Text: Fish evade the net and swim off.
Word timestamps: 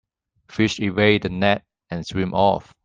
Fish 0.49 0.79
evade 0.79 1.21
the 1.21 1.29
net 1.29 1.63
and 1.91 2.07
swim 2.07 2.33
off. 2.33 2.73